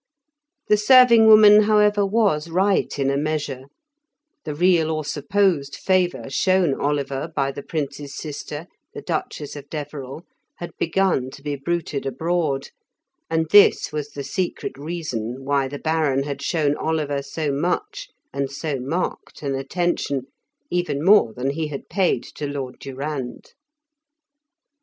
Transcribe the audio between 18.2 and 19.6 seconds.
and so marked an